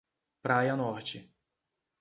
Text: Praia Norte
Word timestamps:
Praia 0.43 0.73
Norte 0.81 1.19